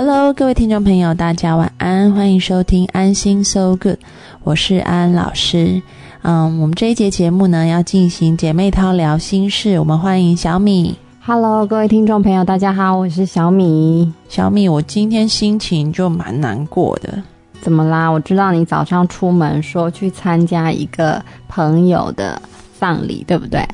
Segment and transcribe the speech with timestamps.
[0.00, 3.98] Hello，各位听众朋友，大家晚安，欢迎收听安心 So Good，
[4.44, 5.82] 我是安安老师。
[6.22, 10.96] 嗯，我们这一节节目呢要进行姐妹淘聊心事，我们欢迎小米。
[11.18, 14.12] Hello，各位听众朋友，大家好，我是小米。
[14.28, 17.20] 小米，我今天心情就蛮难过的。
[17.60, 18.08] 怎么啦？
[18.08, 22.40] 我知道你早上出门说去参加一个朋友的
[22.78, 23.66] 葬礼，对不对？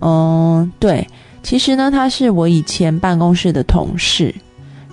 [0.00, 1.04] 嗯，对，
[1.42, 4.32] 其实呢，他是我以前办公室的同事，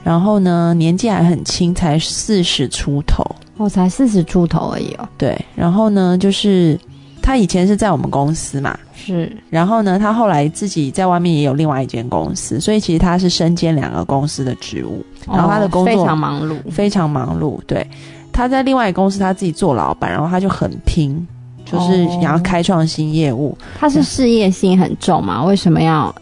[0.04, 3.24] 然后呢，年纪还很轻，才四十出头。
[3.58, 5.08] 我、才四十出头而已哦。
[5.18, 6.80] 对，然后呢，就是
[7.22, 16.72] 他以前是在我们公司嘛，是，然后呢，他后来自己在外面也有另外一间公司，所以其实他是身兼两个公司的职务，然后他的工作哦非常忙碌。
[16.72, 17.60] 非常忙碌。
[17.68, 17.86] 对，
[18.32, 21.16] 他在另外一个公司他自己做老板，然后他就很拼，
[21.64, 23.56] 就是哦想要开创新业务。
[23.80, 25.44] 他是事业心很重嘛？
[25.44, 26.14] 为什么要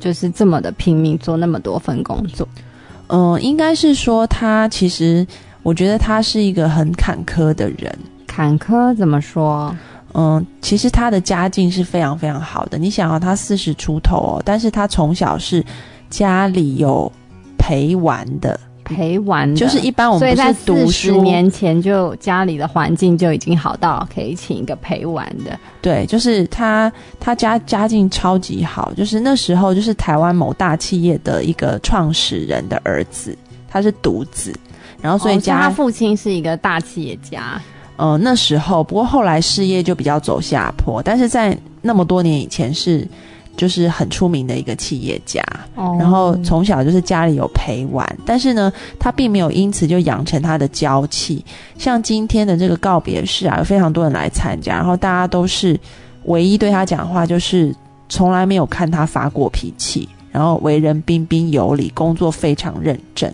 [0.00, 2.48] 就是这么的拼命做那么多份工作？
[2.56, 2.62] 嗯、
[3.40, 5.26] 应该是说他其实，
[5.62, 7.98] 我觉得他是一个很坎坷的人。
[8.26, 9.74] 坎坷怎么说？
[10.14, 12.76] 嗯，其实他的家境是非常非常好的。
[12.78, 15.64] 你想啊，他四十出头哦，但是他从小是
[16.10, 17.10] 家里有
[17.58, 25.58] 陪玩的，陪玩的就是一般我们不是读书，年前就家里的环境就已经好到可以请一个陪玩的。
[25.80, 33.36] 对，就是他他家家境超级好，就是那时候就是台湾某大企业的一个创始人的儿子，
[33.68, 34.54] 他是独子，
[35.00, 37.60] 然后所以哦家、他父亲是一个大企业家。
[37.96, 43.06] 呃那时候，不过后来事业就比较走下坡，但是在那么多年以前是
[43.56, 45.42] 就是很出名的一个企业家，
[45.74, 51.44] 哦然后从小就是家里有陪玩，但是呢，他并没有因此就养成他的娇气。
[51.76, 55.78] 像今天的这个告别式啊，有非常多人来参加，然后大家都是
[56.24, 57.74] 唯一对他讲话就是
[58.08, 63.32] 从来没有看他发过脾气，然后为人彬彬有礼，工作非常认真，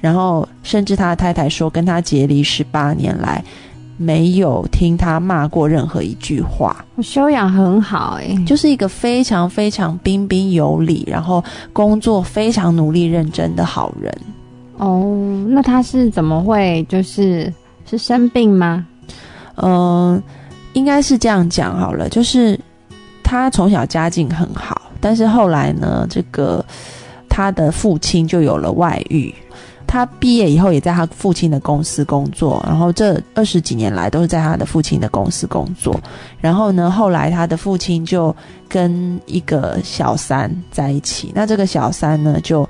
[0.00, 3.42] 然后甚至他的太太说，跟他结离十八年来。
[3.96, 14.12] 没有听他骂过任何一句话，我修养很好哎、就是一个非常非常彬彬有礼，然后工作非常努力认真的好人。
[14.78, 15.16] 哦，
[15.48, 17.52] 那他是怎么会就是
[17.88, 18.84] 是生病吗？
[19.56, 20.20] 嗯、
[20.72, 22.58] 应该是这样讲好了，就是
[23.22, 26.64] 他从小家境很好，但是后来呢，这个
[27.28, 29.32] 他的父亲就有了外遇。
[29.94, 35.94] 他毕业以后也在他父亲的公司工作，然后这二十几年来都是在他的父亲的公司工作。
[36.40, 38.34] 然后呢，后来他的父亲就
[38.68, 42.68] 跟一个小三在一起，那这个小三呢就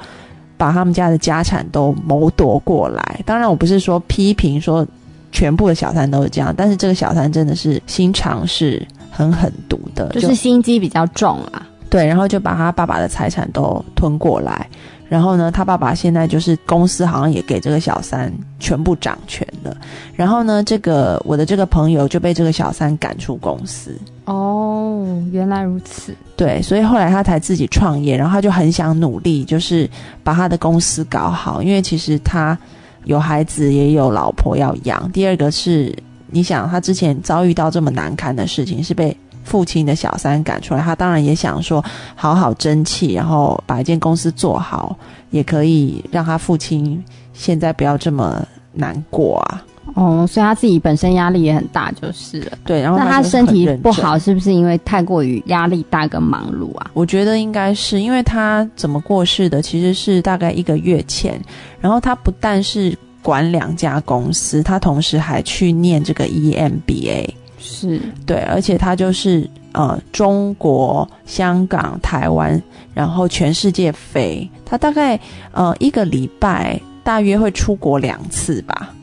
[0.58, 3.22] 把他们家的家产都谋夺过来。
[3.24, 4.86] 当然，我不是说批评说
[5.32, 11.66] 全部的小三都是这样，但是这个小三真的是心肠是很狠毒的，就是心机比较重啊。
[11.88, 14.68] 对，然后就把他爸爸的财产都吞过来。
[15.14, 19.76] 然后呢，他爸爸现在就是公司好像也给这个小三全部掌权了。
[20.16, 23.96] 然后呢，这个我的这个朋友就被这个小三赶出公司。
[24.24, 26.12] 哦，原来如此。
[26.34, 29.88] 对，所以后来他才自己创业，然后他就很想努力，就是
[30.24, 32.58] 把他的公司搞好，因为其实他
[33.04, 35.08] 有孩子，也有老婆要养。
[35.12, 35.96] 第二个是，
[36.26, 41.84] 你想他之前遭遇到这么难堪的事情，是被父亲的小三赶出来，他当然也想说
[42.16, 44.96] 好好争气，然后把一间公司做好，
[45.30, 49.62] 也可以让他父亲现在不要这么难过啊。
[49.94, 52.58] 哦，所以他自己本身压力也很大，就是了。
[52.64, 56.90] 对，然后那他就是身体不好，是不是因为太过于压力大跟忙碌啊？
[56.94, 61.40] 我觉得应该是因为他怎么过世的，其实是大概一个月前。
[61.80, 67.28] 然后他不但是管两家公司，他同时还去念这个 E EMBA，
[67.64, 74.48] 是对，而且他就是呃中国、香港、台湾，然后全世界飞。
[74.64, 75.18] 他大概
[75.52, 78.94] 呃一个礼拜大约会出国两次吧。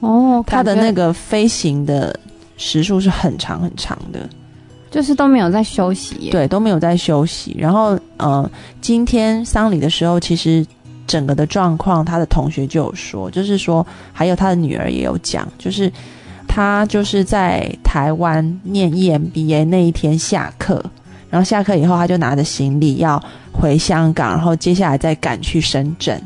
[0.00, 2.18] 哦，他的那个飞行的
[2.56, 4.28] 时数是很长很长的。
[4.90, 6.32] 就是都没有在休息耶。
[6.32, 7.54] 对，都没有在休息。
[7.58, 8.50] 然后，呃，
[8.80, 10.66] 今天丧礼的时候，其实
[11.06, 15.92] 整个的状况，他的同学就有说，就是说，还有他的女儿也有讲，就是
[16.58, 20.84] 他就是在台湾念 EMBA 那一天下课，
[21.30, 23.22] 然后下课以后，他就拿着行李要
[23.52, 26.20] 回香港，然后接下来再赶去深圳，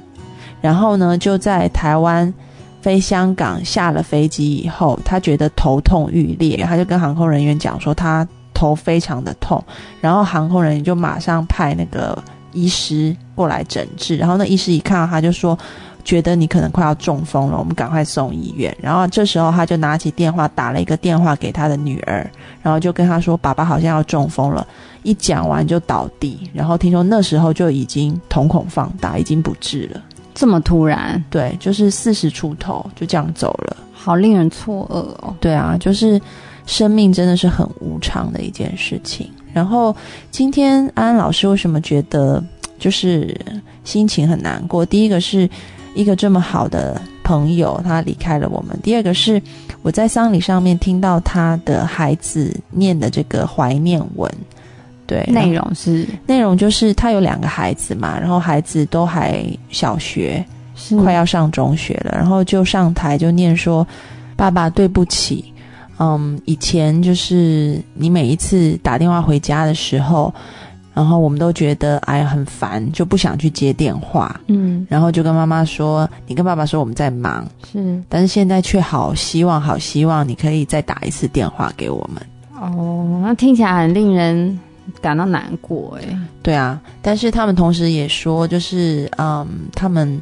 [0.63, 2.33] 然后呢，就在台湾。
[2.81, 9.63] 飞香港下了飞机以后，他觉得头痛欲裂，他就跟航空人员讲说他头非常的痛，
[10.01, 12.21] 然后航空人员就马上派那个
[12.53, 15.57] 医师过来诊治，然后那医师一看到他就说，
[16.05, 18.77] 觉得你可能快要中风了，我们赶快送医院。
[18.81, 22.29] 然后这时候他就拿起电话打了一个电话给他的女儿，
[22.63, 24.67] 然后就跟他说，爸爸好像要中风了。
[25.03, 30.01] 一讲完就倒地，然后听说那时候就已经瞳孔放大，已经不治了。
[30.35, 35.35] 这么突然，对，就是四十出头就这样走了，好令人错愕哦。
[35.41, 36.21] 对啊，就是
[36.67, 39.29] 生命真的是很无常的一件事情。
[39.53, 39.95] 然后
[40.31, 42.43] 今天安安老师为什么觉得
[42.79, 43.37] 就是
[43.85, 44.87] 心情很难过？
[44.87, 45.51] 第一个是
[45.95, 49.41] 一个这么好的朋友他离开了我们，第二个是
[49.83, 54.31] 我在丧礼上面听到他的孩子念的这个怀念文。
[55.05, 56.07] 对，内容是？
[56.27, 60.43] 内容就是他有两个孩子嘛，然后孩子都还小学，
[60.75, 60.97] 是。
[60.97, 63.87] 快要上中学了，然后就上台就念说
[64.37, 65.53] ：“爸爸对不起，
[65.99, 70.33] 嗯，以前就是你每一次打电话回家的时候，
[70.95, 82.23] 然后我们都觉得哎呀很烦，就不想去接电话，嗯然后就跟妈妈说，你跟爸爸说我们在忙，是但是现在却好希望好希望你可以再打一次电话给我们。”
[82.61, 84.59] 哦，那听起来很令人
[85.01, 86.19] 感到难过哎。
[86.43, 90.21] 对啊，但是他们同时也说，就是嗯，他们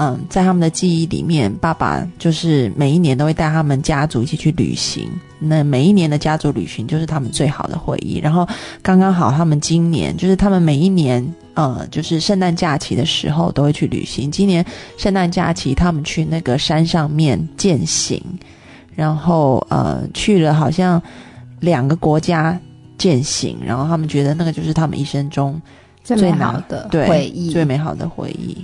[0.00, 5.10] 嗯，在他们的记忆里面，爸爸就是每一年都会带他们家族一起去旅行。
[5.40, 8.18] 那每一年的家族旅行就是他们最好的回忆。
[8.18, 8.46] 然后
[8.80, 11.24] 刚刚好，他们今年就是他们每一年
[11.54, 14.30] 呃，就是圣诞假期的时候都会去旅行。
[14.30, 14.64] 今年
[14.96, 18.22] 圣诞假期，他们去那个山上面践行，
[18.94, 21.02] 然后呃，去了好像
[21.58, 22.56] 两个国家
[22.96, 25.60] 践行，然后他们觉得那个就是他们一生中。
[26.04, 28.56] 最好的对回忆，最美好的回忆。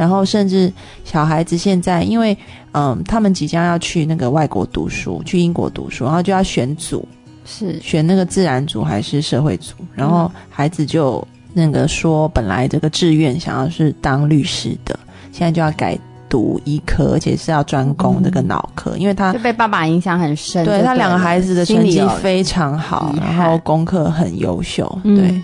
[0.00, 0.72] 然后甚至
[1.04, 2.34] 小孩子现在，因为
[2.72, 7.06] 嗯，他们即将要去那个外国读书，去英国读书，然后就要选组，
[7.44, 9.74] 是选那个自然组还是社会组。
[9.94, 14.98] 然后孩子就那个说，本来这个志愿想要是当律师的，
[15.32, 15.98] 现在就要改
[16.30, 20.64] 读医科，而且是要专攻这个脑科，因为他就被爸爸影响很深。
[20.64, 25.42] 就对他两个孩子的成绩非常好，然后功课很优秀，嗯对，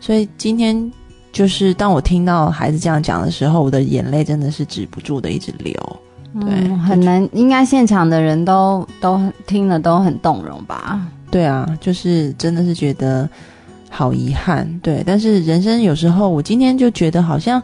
[0.00, 0.90] 所以今天
[1.40, 5.72] 就是当我听到孩子这样讲的时候，我的眼泪真的是止不住的一直流。
[6.34, 11.00] 对嗯，很难，应该现场的人都都听了都很动容吧？
[11.30, 13.26] 对啊，就是真的是觉得
[13.88, 15.02] 好遗憾，对。
[15.06, 17.62] 但是人生有时候，我今天就觉得好像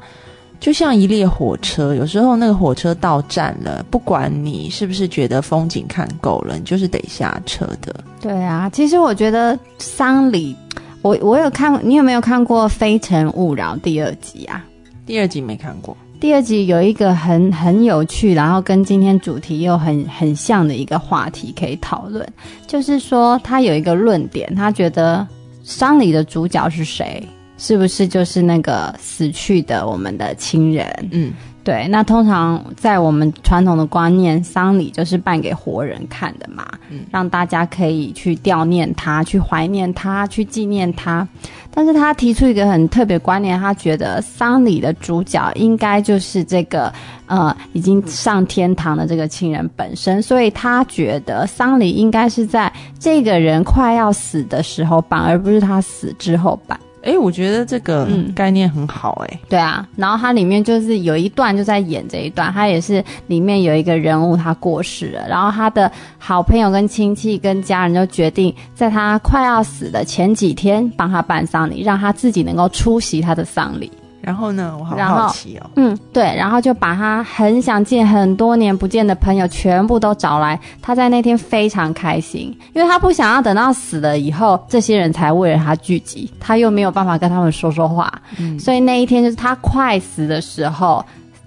[0.58, 7.94] 就像一列火车，有时候那个火车到站了，不管你是不是觉得风景看够了，你就是得下车的。
[8.22, 10.56] 对啊，其实我觉得丧礼，
[11.06, 14.64] 我我有看，你有没有看过《非诚勿扰》第二集啊？
[15.06, 22.26] 第二集没看过，第二集有一个很很有趣，然后跟今天主题又很很像的一个话题可以讨论，
[22.66, 25.24] 就是说他有一个论点，他觉得
[25.62, 27.22] 丧礼的主角是谁？
[27.56, 31.08] 是不是就是那个死去的我们的亲人？
[31.12, 31.32] 嗯，
[31.66, 41.26] 对，那通常在我们传统的观念，丧礼就是办给活人看的嘛，嗯让大家可以去悼念他、去怀念他、去纪念他。
[41.72, 46.92] 但是他提出一个很特别观念，他觉得丧礼的主角应该就是这个
[47.26, 56.78] 呃已经上天堂的这个亲人本身，所以他觉得丧礼应该是在这个人快要死的时候办，而不是他死之后办。
[57.06, 73.90] 哎，我觉得这个嗯概念很好、哎、对啊，然后它里面就是有一段就在演这一段，它也是里面有一个人物他过世了，然后他的好朋友跟亲戚跟家人就决定在他快要死的前几天帮他办丧礼，让他自己能够出席他的丧礼。
[74.20, 75.70] 然后呢，我好好奇哦。
[75.76, 80.58] 嗯，对，然后就把他很想见、很多年不见的朋友全部都找来。
[80.82, 91.04] 他在那天非常开心，因为他不想要等到死了以后，这些人才为了他聚集，他又没有办法跟他们说说话，嗯所以那一天就是他快死的时候。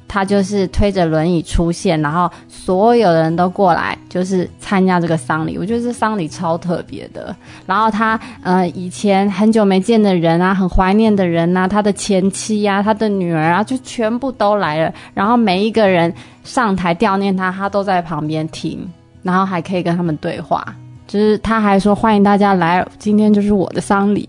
[0.10, 5.58] 他就是推着轮椅出现，然后所有的人都过来，就是参加这个丧礼。
[5.58, 7.34] 我觉得这丧礼超特别的。
[7.68, 14.92] 然后他呃以前很久没见的人啊，很怀念的人啊，他的前妻啊，他的女儿啊，就全部都来了。
[15.14, 16.12] 然后每一个人
[16.44, 18.86] 上台悼念他，他都在旁边听，
[19.22, 20.66] 然后还可以跟他们对话。
[21.08, 24.28] 就是他还说欢迎大家来，今天就是我的丧礼。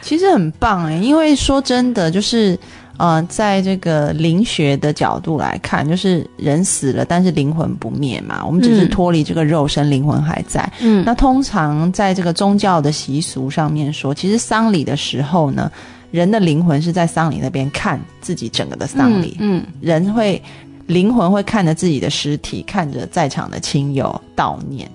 [0.00, 2.58] 其实很棒哎，因为说真的，就是
[2.98, 10.70] 呃，在这个灵学的角度来看，就是人死了，但是灵魂不灭嘛，我们只是嗯脱离这个肉身，灵魂还在。
[10.80, 11.04] 嗯。
[11.06, 15.70] 那通常在这个宗教的习俗上面说，其实丧礼的时候呢，
[16.10, 20.42] 人的灵魂是在丧礼那边看自己整个的丧礼，嗯，人会
[20.86, 24.90] 灵魂会看着自己的尸体，看着在场的亲友悼念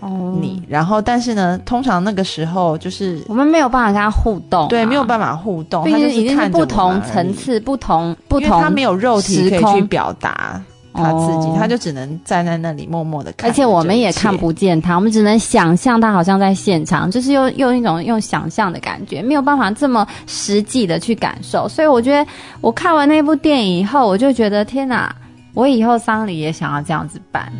[0.00, 7.32] 哦你，然后但是呢，通常那个时候就是我们没有办法跟他互动啊、对没有办法互动，他就已经不同层。
[7.34, 10.60] 次、不同不因为他没有肉体可以去表达
[10.92, 13.48] 他自己，哦他就只能站在那里默默的看。
[13.48, 14.36] 而且我们也看。
[14.36, 21.68] 不见他，我们只能想象他好像在现场，就是用用一种用想象的感觉，没有办法这么实际的去感受。
[21.68, 22.28] 所以我觉得
[22.60, 25.14] 我看完那部电影以后，我就觉得天哪，
[25.54, 27.52] 我以后丧礼也想要这样子办。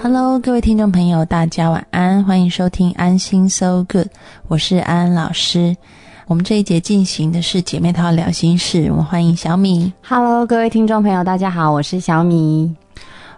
[0.00, 4.06] Hello，各位听众朋友，大家晚安，欢迎收听安心 So Good，
[4.46, 5.76] 我是安安老师。
[6.28, 9.92] 我们这一节进行的是姐妹淘聊心事，我们欢迎小米。
[10.06, 12.72] Hello，各位听众朋友，大家好，我是小米。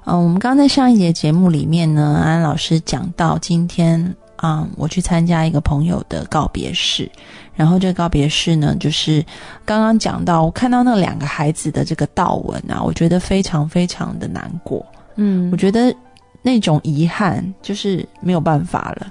[0.04, 7.10] 嗯，我们刚刚在上一节节目里面呢，安安老师讲到今天，嗯，我去参加一个朋友的告别式，
[7.54, 9.24] 然后这个告别式呢，就是
[9.64, 14.84] 刚刚讲到，我看到那两个孩子的这个悼文啊，我觉得非常非常的难过。
[15.16, 15.94] 嗯我觉得
[16.42, 19.06] 那种遗憾就是没有办法了。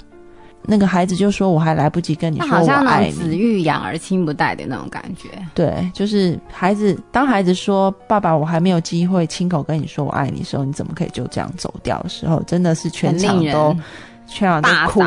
[0.63, 3.35] 那个孩子就说：“我还来不及跟你说我那好像子。
[3.35, 13.75] 欲养而亲不待的那种感觉。”对，就是孩子，当孩子说“爸爸，我还没有机会亲口跟你说我爱你”的时候，你怎么可以就这样走掉的时候，真的是全场都
[14.27, 14.99] 全场大都哭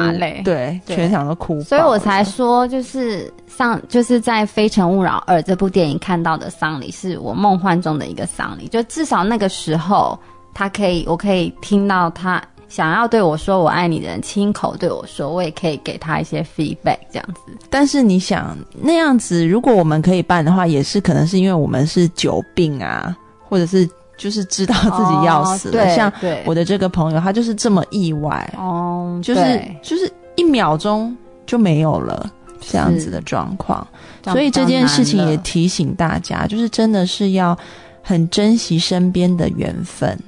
[0.43, 8.67] 对，对全场都哭，所以我才说，就是像就是在《非诚勿扰二》这部电影看到的丧礼，是我梦幻中的一个丧礼。
[8.67, 10.19] 就至少那个时候，
[10.55, 17.53] 他可以，我可以听到他想要对我说“我爱你”的人亲口对我说，我也可以给他一些 feedback，这样子。
[17.69, 23.15] 但是你想那样子，如果我们可以办的话，也是可能是因为我们是久病啊，
[23.47, 25.89] 或者是就是知道自己要死了。
[25.95, 26.11] 像
[26.47, 32.31] 我的这个朋友，他就是这么意外，哦，就是就是一秒钟就没有了
[32.61, 33.87] 这样子的状况。
[34.25, 37.55] 所以这件事情也提醒大家，就是真的是要
[38.03, 40.19] 很珍惜身边的缘分。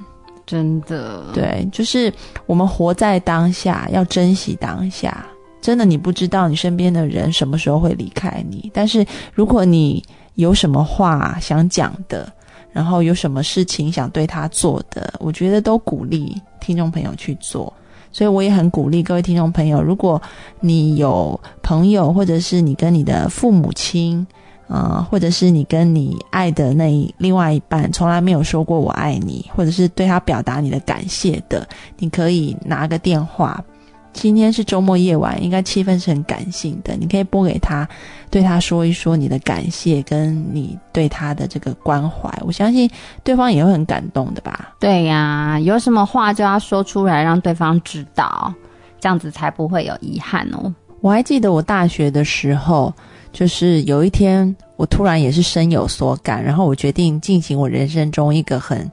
[0.45, 2.13] 真的对，就是
[2.45, 5.25] 我们活在当下，要珍惜当下。
[5.61, 8.69] 真的，你不知道你身边的人什么时候会离开你。
[8.71, 10.03] 但是，如果你
[10.35, 12.31] 有什么话想讲的，
[12.71, 17.73] 然后有什么事情想对他做的，我觉得都鼓励听众朋友去做。
[18.11, 20.21] 所以，我也很鼓励各位听众朋友，如果
[20.59, 24.25] 你有朋友，或者是你跟你的父母亲，
[24.67, 31.67] 呃，或者是你跟你爱的那一另外一半从来没有说过我爱你，或者是对他表达你的感谢的，
[31.97, 33.63] 你可以拿个电话。
[34.11, 37.85] 今天是周末夜晚，应该气氛是很感性的，你可以拨给他，
[38.29, 42.89] 对他说一说你的感谢跟你对他的这个关怀，我相信
[43.25, 44.73] 对方也会很感动的吧。
[44.79, 48.53] 对呀、有什么话就要说出来，让对方知道，
[49.01, 50.73] 这样子才不会有遗憾哦。
[51.01, 52.93] 我还记得我大学的时候，
[53.35, 58.89] 就是有一天我突然也是深有所感，然后我决定进行我人生中一个很，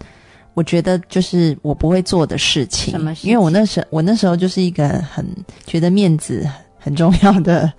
[0.54, 2.90] 我觉得就是我不会做的事情。
[2.92, 5.24] 什么事情因为我那时我那时候就是一个很
[5.64, 6.44] 觉得面子
[6.76, 7.72] 很重要的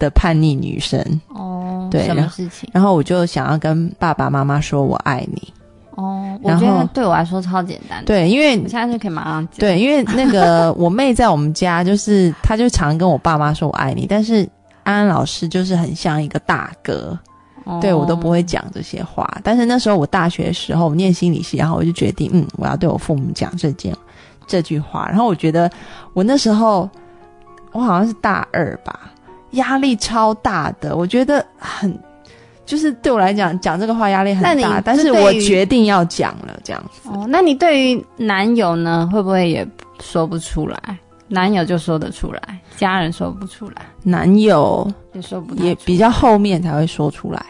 [0.00, 2.68] 的叛逆女生，哦，对什么事情？
[2.72, 5.54] 然后我就想要跟爸爸妈妈说我爱你。
[5.94, 8.06] 哦，我然后觉得对我来说超简单的。
[8.06, 9.60] 对，因为我现在就可以马上讲。
[9.60, 14.48] 对，因为那个我妹在我们家，就是她就常跟我爸妈说我爱你，但是
[14.84, 17.18] 安安老师就是很像一个大哥，
[17.64, 19.28] 哦对我都不会讲这些话。
[19.42, 23.96] 但是那时候我大学的时候我念心理系，然后我就决定，嗯，我要对我父母讲这件
[24.46, 25.06] 这句话。
[25.08, 25.70] 然后我觉得
[26.12, 26.88] 我那时候
[27.72, 29.12] 我好像是大二吧，
[29.52, 31.98] 压力超大的，我觉得很。
[32.64, 37.08] 就是对我来讲，讲这个话压力很大，但是我决定要讲了，这样子。
[37.10, 39.66] 哦，那你对于男友呢，会不会也
[40.00, 40.78] 说不出来？
[41.32, 47.42] 男友就说得出来，家人说不出来，男友也说不出也比较后面才会说出来，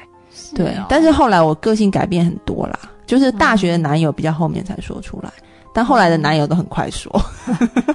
[0.54, 0.68] 对。
[0.76, 5.32] 哦但是后来我个性改变很多啦，就是大学的男友比较后面才说出来，
[5.74, 7.10] 但后来的男友都很快说。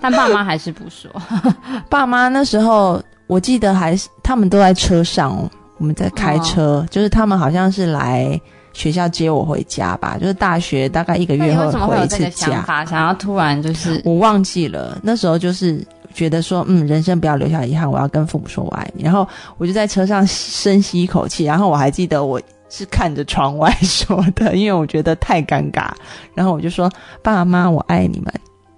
[0.01, 1.09] 但爸妈还是不说。
[1.89, 8.39] 爸妈那时候我记得还是他们都在车上哦，我们在开车，就是他们好像是来
[8.77, 12.61] 学校接我回家吧，就是大学大概一个月后回一次有这个想家。
[12.61, 19.03] 法，想要突然就是我忘记了，那时候就是觉得说，嗯，人生不要留下遗憾，我要跟父母说我爱你。
[19.03, 25.89] 然后我就在车上深吸一口气，然后我还记得我是看着窗外说的，因为我觉得太尴尬。
[26.35, 26.87] 然后我就说
[27.23, 28.31] ：“爸妈，我爱你们。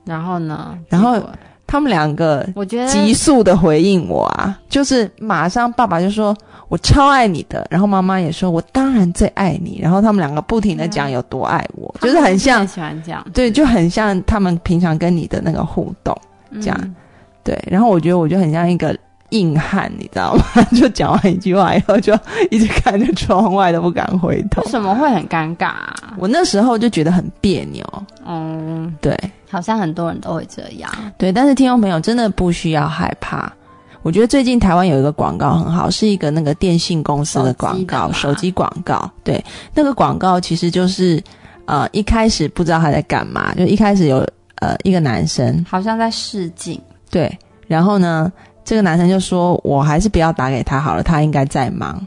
[0.06, 0.80] 然后呢？
[0.88, 1.30] 然后结果”
[1.70, 6.36] 他们两个我觉得急速的回应我啊，就是马上爸爸就说
[6.68, 16.18] ：“我超爱你的。”然后妈妈也说：“我当然最爱你。”然后他们两个不停的讲有多爱我，就是很像，喜欢这样，对，就很像他们平常跟你的那个互动。
[16.50, 16.96] 嗯这样
[17.44, 18.98] 对，然后我觉得我就很像一个
[19.30, 20.44] 硬汉，你知道吗？
[20.76, 22.18] 就讲完一句话以后，就
[22.50, 24.68] 一直看着窗外都不敢回头为。
[24.68, 26.16] 什么会很尴尬、啊？
[26.18, 27.86] 我那时候就觉得很别扭，
[28.26, 29.16] 嗯，对，
[29.50, 30.92] 好像很多人都会这样。
[31.18, 33.52] 对，但是听众朋友真的不需要害怕。
[34.02, 39.12] 我觉得最近台湾有一个广告很好，是一个那个电信公司的广告，手机广告。
[39.26, 41.22] 对，那个广告其实就是
[41.66, 44.26] 呃一开始不知道他在干嘛，就一开始有
[44.56, 47.38] 呃一个男生好像在试镜，对，
[47.68, 48.32] 然后呢
[48.64, 52.00] 这个男生就说：“我还是不要打给他好了，他应该在忙。”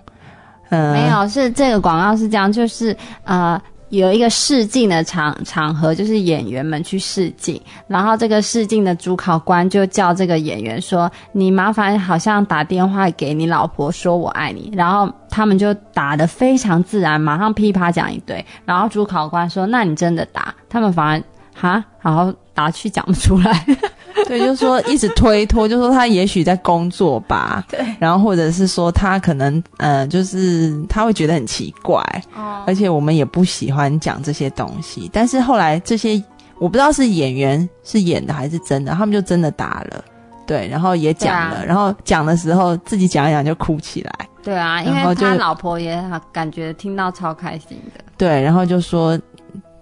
[0.71, 3.61] 嗯，没有，是这个广告是这样，就是呃。
[3.93, 18.43] 有一个试镜的场场合，就是演员们去试镜，然后这个试镜的主考官就叫这个演员说：“你麻烦好像打电话给你老婆说我爱你。”然后他们就打得非常自然，马上噼啪讲一堆。
[18.65, 21.23] 然后主考官说：“那你真的打？”他们反而
[21.55, 23.67] 哈，然后打去讲不出来。
[24.27, 27.65] 对，就是说一直推脱，就说他也许在工作吧。
[27.69, 32.03] 对，然后或者是说他可能呃，就是他会觉得很奇怪。
[32.35, 32.63] 哦。
[32.67, 35.11] 而且我们也不喜欢讲这些东西。
[35.13, 36.23] 但是后来这些
[36.59, 40.05] 我不知道是演员是演的还是真的，他们就真的打了。
[40.47, 44.13] 对，然后也讲了，然后讲的时候自己讲一讲就哭起来。
[44.43, 46.03] 对啊，因为他老婆也
[46.33, 48.05] 感觉听到超开心的。
[48.17, 49.19] 对，然后就说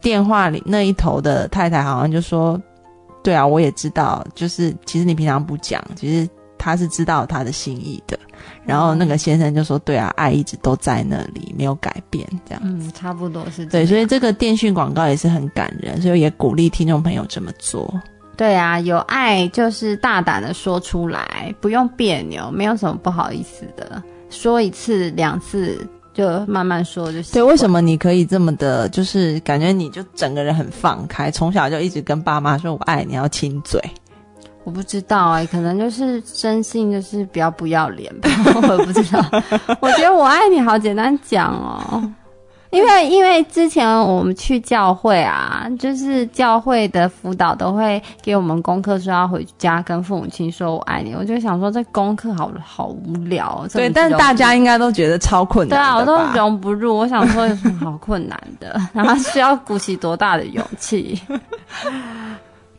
[0.00, 2.60] 电话里那一头的太太好像就说。
[3.22, 8.18] 对啊，我也知道，就是其实你平常不讲，其实他是知道他的心意的。
[8.64, 13.66] 然后那个先生就说：“对啊，爱一直都在那里，没有改变。”这样，嗯，差不多是。
[13.66, 17.92] 对，所以这个电讯广告也是很感人，所以也鼓励听众朋友这么做。
[18.36, 25.86] 对啊，有爱就是大胆的说出来，不用别扭，没有什么不好意思的，说一次两次。
[26.12, 27.32] 就慢慢说就行。
[27.32, 33.82] 对，为什么你可以这么的，就是感觉你就整个人很放开，从小就一直跟爸妈说我爱你，要亲嘴。
[34.62, 39.24] 我不知道哎，可能就是生性就是比较不要脸吧， 我不知道。
[39.80, 42.02] 我觉得我爱你好简单讲哦。
[42.72, 51.12] 因为因为之前我们去教会啊，就是教会的辅导都会给我们功课，说要回家跟父母亲说我爱你。
[51.14, 53.66] 我就想说这功课好好无聊。
[53.72, 55.76] 对，但大家应该都觉得超困难。
[55.76, 56.96] 对啊，我都融不入。
[56.96, 58.80] 我想说有什么好困难的？
[58.94, 61.20] 然后需要鼓起多大的勇气？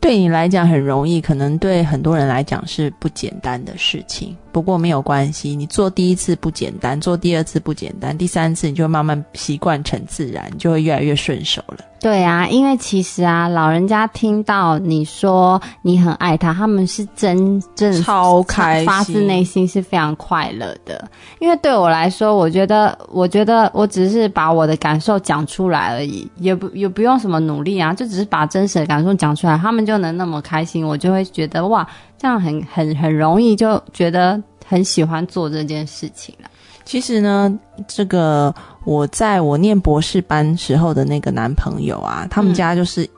[0.02, 4.36] 对你来讲很容易，可能对很多人来讲是不简单的事情。
[4.50, 11.78] 不过没有关系，你做第一次不简单，做第二次不简单，第三次你就慢慢习惯成自然，你就会越来越顺手了。
[12.02, 21.08] 对啊，因为其实啊，老人家听到你说你很爱他，他们是真正超开心，发自内心是非常快乐的。
[21.38, 31.86] 因为对我来说，我觉得，我觉得我只是把我的感受讲出来而已，也不也不用什么努力啊，就只是把真实的感受讲出来，他们就能那么开心，我就会觉得哇，
[32.18, 36.50] 这样很很很容易就觉得很喜欢做这件事情了。
[36.84, 38.52] 其实呢，这个
[38.84, 43.08] 我在我念博士班时候的那个男朋友啊，他们家就是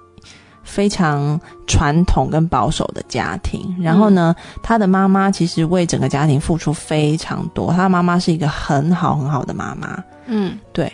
[0.63, 3.75] 非常传统跟保守的家庭。
[3.81, 10.03] 然后呢，他的妈妈其实为整个家庭付出非常多，他的妈妈是一个很好很好的妈妈。
[10.27, 10.93] 嗯，对。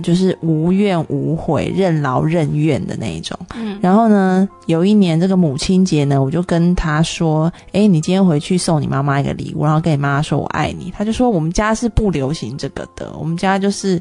[0.00, 3.38] 就是无怨无悔、任劳任怨的那一种。
[3.54, 14.00] 嗯，然后呢，有一年这个母亲节呢，我就跟他说：“哎，你今天回去送你妈妈一个礼物，然后跟你妈妈说我爱你。”他就说：“我们家是不流行这个的，我们家就是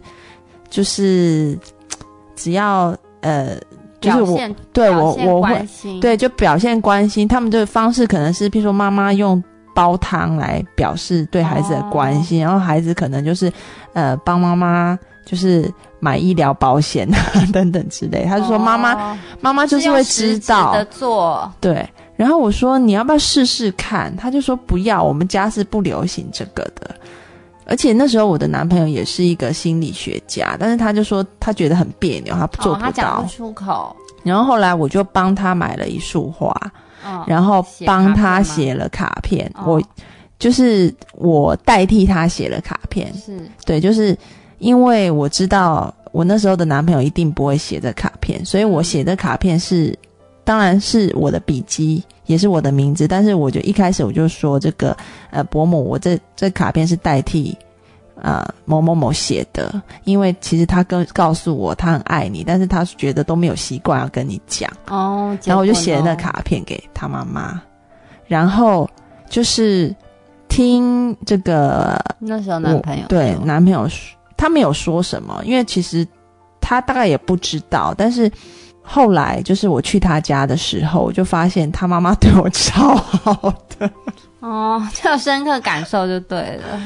[0.69, 1.60] 就是
[2.36, 3.58] 只要呃，
[3.99, 4.39] 就是我
[4.71, 5.67] 对我我会
[5.99, 7.27] 对就表现关心。
[7.27, 9.43] 他们的方式可能是，譬如说妈妈用
[9.75, 13.51] 煲汤来表示对孩子的关心，然后孩子可能就是
[13.91, 17.17] 呃帮妈妈。”就是买医疗保险啊
[17.53, 24.15] 等等之类，他就说妈妈妈妈就是会知道的做对，然后我说你要不要试试看？
[24.17, 26.95] 他就说不要，我们家是不流行这个的。
[27.65, 33.95] 而且那时候我的男朋友也是一个心理学家，但是他就说他觉得很别扭，他做不到出口。
[34.23, 36.53] 然后后来我就帮他买了一束花，
[37.25, 39.49] 然后帮他写了卡片。
[39.63, 39.81] 我
[40.38, 44.17] 就是我代替他写了卡片，是对，就是。
[44.62, 49.97] 因为我知道我那时候的男朋友一定不会写这卡片，所以我写的卡片是，
[50.43, 53.08] 当然是我的笔记，也是我的名字。
[53.08, 54.95] 但是我就一开始我就说这个，
[55.32, 57.58] 呃，伯母，我这这卡片是代替，
[58.21, 67.60] 呃，某某某写的，因为其实他跟告诉我他很爱你，但是他觉得都没有习惯要跟你讲哦，然后我就写了那卡片给他妈妈，
[68.28, 68.88] 然后
[69.28, 69.91] 就是
[70.47, 74.15] 听这个那时候男朋友对男朋友说。
[74.41, 76.04] 他没有说什么，因为其实
[76.60, 77.93] 他大概也不知道。
[77.95, 78.30] 但是
[78.82, 83.88] 后来，就是我去他家的时候，我就发现他妈妈对我超好的。
[84.41, 86.82] 哦，就有深刻感受就对了。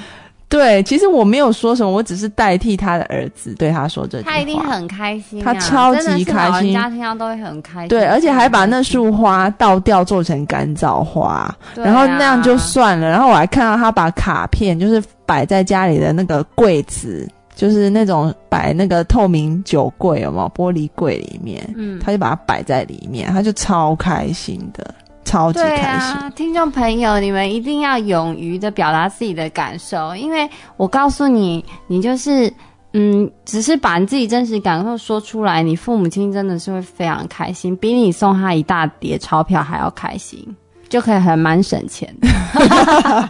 [0.50, 4.32] 对，其实我没有说什么，我只是代替他的儿子对他说这句话。
[4.32, 7.88] 他一定很开心、啊，他超级开心家听到都会很开心。
[7.88, 13.10] 对，而且还把那束花倒掉做成干燥花，啊然后那样就算了。
[13.10, 26.16] 然后我还看到他把卡片就是摆在家里的那个柜子，就是那种摆那个透明酒柜，有没有玻璃柜里面，嗯，他就把它摆在里面，他就超开心的，超级对开心。
[26.18, 32.54] 啊，听众朋友，你们一定要勇于的表达自己的感受，因为我告诉你，你就是。
[32.98, 40.56] 嗯，只是把你自己真实感受说出来，你父母亲真的是会非常开心，比你送他一大叠钞票还要开心，
[40.88, 43.30] 就可以很蛮省钱的。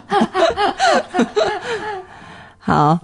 [2.60, 2.96] 好，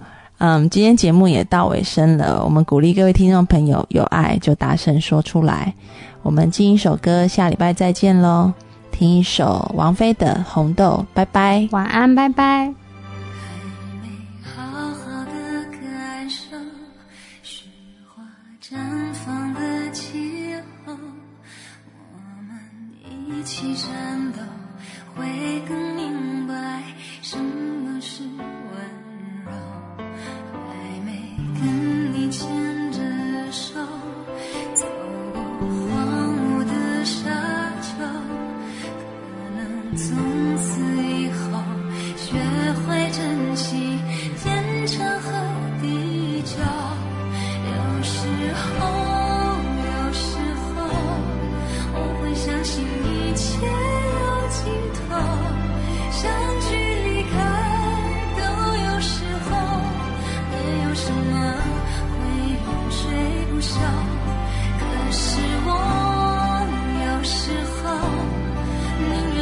[0.44, 5.72] 嗯，今天节目也到尾声了，我们鼓励各位听众朋友有爱就大声说出来。
[6.24, 8.52] 我们进一首歌，下礼拜再见喽。
[8.90, 11.68] 听一首王菲的《红豆》，拜拜。
[11.70, 12.74] 晚安，拜拜。
[23.28, 24.40] 一起战斗，
[25.14, 25.24] 会
[25.68, 26.54] 更明白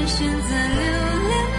[0.07, 1.50] 选择留恋